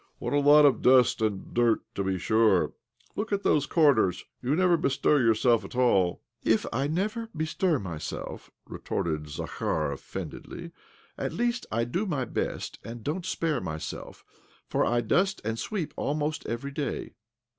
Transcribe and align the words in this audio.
"What 0.17 0.33
a 0.33 0.39
lot 0.39 0.65
of 0.65 0.81
dust 0.81 1.21
and 1.21 1.53
dirt, 1.53 1.81
to 1.93 2.03
be 2.03 2.17
sure 2.17 2.69
I 2.69 2.69
Look 3.15 3.31
at 3.31 3.43
those 3.43 3.67
comers! 3.67 4.25
You 4.41 4.55
never 4.55 4.75
bestir 4.75 5.19
yourself 5.21 5.63
at 5.63 5.75
all."" 5.75 6.23
If 6.53 6.65
I 6.73 6.87
never 6.87 7.29
bestir 7.37 7.77
myself," 7.77 8.49
retorted 8.65 9.29
Zakhar 9.29 9.91
offendedly," 9.91 10.71
at 11.23 11.33
least 11.33 11.67
I 11.71 11.83
do 11.83 12.07
my 12.07 12.25
best, 12.25 12.79
and 12.83 13.03
don't 13.03 13.27
spare 13.27 13.61
myself, 13.61 14.25
for 14.67 14.83
I 14.83 15.01
dust 15.01 15.39
and 15.45 15.59
sweep 15.59 15.93
almost 15.95 16.47
every 16.47 16.71
day. 16.71 17.11